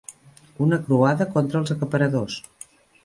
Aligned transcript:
Una 0.67 0.79
croada 0.87 1.27
contra 1.35 1.61
els 1.61 1.75
acaparadors. 1.77 2.39